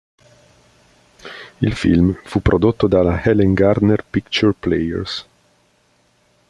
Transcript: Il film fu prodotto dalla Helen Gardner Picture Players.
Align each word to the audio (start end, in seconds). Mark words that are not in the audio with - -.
Il 1.59 1.75
film 1.75 2.19
fu 2.23 2.41
prodotto 2.41 2.87
dalla 2.87 3.23
Helen 3.23 3.53
Gardner 3.53 4.03
Picture 4.03 4.51
Players. 4.51 5.25